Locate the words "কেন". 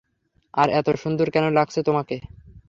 1.29-1.45